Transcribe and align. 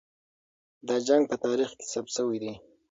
دا 0.87 0.95
جنګ 1.07 1.23
په 1.31 1.35
تاریخ 1.45 1.69
کې 1.77 1.85
ثبت 1.91 2.11
سوی 2.17 2.37
دی. 2.43 2.53